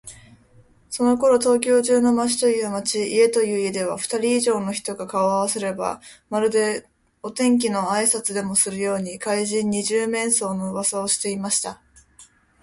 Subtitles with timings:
[0.89, 6.89] そのころ、東京中の町という町、家という家では、ふたり以上の人が顔をあわせさえすれば、まるで
[7.21, 11.83] お天気のあいさつでもするように、怪人「二十面相」のうわさをしていました。